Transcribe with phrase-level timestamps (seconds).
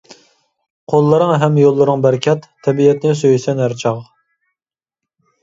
[0.93, 4.03] قوللىرىڭ ھەم يوللىرىڭ بەرىكەت، تەبىئەتنى سۈيىسەن ھەر چاغ.